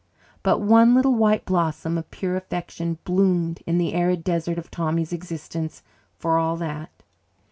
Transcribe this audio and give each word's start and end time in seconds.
But 0.41 0.61
one 0.61 0.95
little 0.95 1.13
white 1.13 1.45
blossom 1.45 1.95
of 1.95 2.09
pure 2.09 2.35
affection 2.35 2.97
bloomed 3.05 3.61
in 3.67 3.77
the 3.77 3.93
arid 3.93 4.23
desert 4.23 4.57
of 4.57 4.71
Tommy's 4.71 5.13
existence 5.13 5.83
for 6.17 6.39
all 6.39 6.55
that. 6.57 6.89